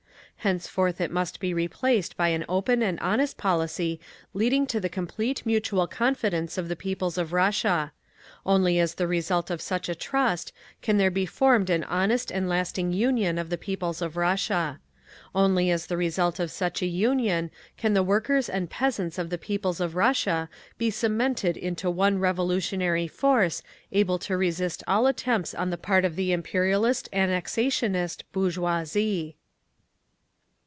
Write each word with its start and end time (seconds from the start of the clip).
Henceforth 0.43 0.99
it 0.99 1.11
must 1.11 1.39
be 1.39 1.53
replaced 1.53 2.17
by 2.17 2.29
an 2.29 2.45
open 2.49 2.81
and 2.81 2.99
honest 2.99 3.37
policy 3.37 3.99
leading 4.33 4.65
to 4.65 4.79
the 4.79 4.89
complete 4.89 5.45
mutual 5.45 5.85
confidence 5.85 6.57
of 6.57 6.67
the 6.67 6.75
peoples 6.75 7.15
of 7.19 7.31
Russia. 7.31 7.91
Only 8.43 8.79
as 8.79 8.95
the 8.95 9.05
result 9.05 9.51
of 9.51 9.61
such 9.61 9.87
a 9.87 9.93
trust 9.93 10.51
can 10.81 10.97
there 10.97 11.11
be 11.11 11.27
formed 11.27 11.69
an 11.69 11.83
honest 11.83 12.31
and 12.31 12.49
lasting 12.49 12.91
union 12.91 13.37
of 13.37 13.51
the 13.51 13.57
peoples 13.57 14.01
of 14.01 14.17
Russia. 14.17 14.79
Only 15.35 15.69
as 15.69 15.85
the 15.85 15.95
result 15.95 16.39
of 16.39 16.49
such 16.49 16.81
a 16.81 16.87
union 16.87 17.51
can 17.77 17.93
the 17.93 18.01
workers 18.01 18.49
and 18.49 18.67
peasants 18.67 19.19
of 19.19 19.29
the 19.29 19.37
peoples 19.37 19.79
of 19.79 19.93
Russia 19.95 20.49
be 20.79 20.89
cemented 20.89 21.55
into 21.55 21.87
one 21.91 22.17
revolutionary 22.17 23.07
force 23.07 23.61
able 23.91 24.17
to 24.17 24.35
resist 24.37 24.83
all 24.87 25.05
attempts 25.05 25.53
on 25.53 25.69
the 25.69 25.77
part 25.77 26.03
of 26.03 26.15
the 26.15 26.31
imperialist 26.31 27.07
annexationist 27.13 28.23
bourgeoisie. 28.31 29.37